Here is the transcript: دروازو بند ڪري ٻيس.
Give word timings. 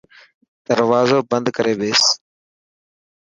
دروازو 0.67 1.19
بند 1.29 1.47
ڪري 1.55 1.73
ٻيس. 1.79 2.03